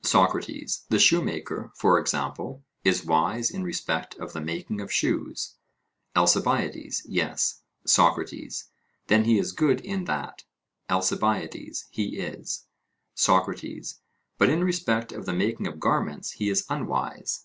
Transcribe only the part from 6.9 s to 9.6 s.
Yes. SOCRATES: Then he is